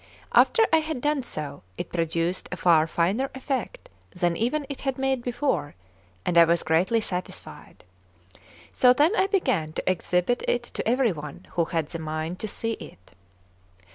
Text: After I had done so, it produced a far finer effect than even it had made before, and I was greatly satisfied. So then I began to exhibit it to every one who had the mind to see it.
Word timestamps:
After 0.31 0.65
I 0.73 0.77
had 0.77 0.99
done 0.99 1.21
so, 1.21 1.61
it 1.77 1.91
produced 1.93 2.49
a 2.51 2.57
far 2.57 2.87
finer 2.87 3.29
effect 3.35 3.87
than 4.09 4.35
even 4.35 4.65
it 4.67 4.81
had 4.81 4.97
made 4.97 5.21
before, 5.21 5.75
and 6.25 6.39
I 6.39 6.43
was 6.45 6.63
greatly 6.63 6.99
satisfied. 6.99 7.83
So 8.73 8.93
then 8.93 9.15
I 9.15 9.27
began 9.27 9.73
to 9.73 9.87
exhibit 9.87 10.43
it 10.47 10.63
to 10.63 10.87
every 10.87 11.11
one 11.11 11.45
who 11.51 11.65
had 11.65 11.89
the 11.89 11.99
mind 11.99 12.39
to 12.39 12.47
see 12.47 12.71
it. 12.71 13.11